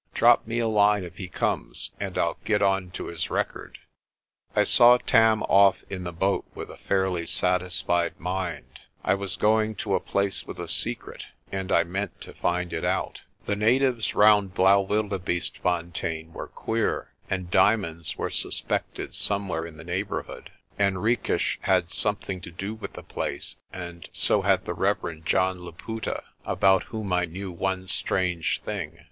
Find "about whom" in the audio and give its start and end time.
26.43-27.13